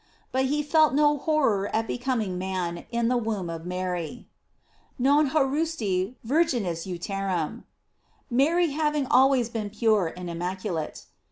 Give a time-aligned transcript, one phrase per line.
[0.31, 4.27] But he felt no horror at becoming man in the womb of Mary:
[4.97, 7.65] "Non horruisti virginis uterum,"
[8.27, 11.05] Mary having always been pure and im maculate.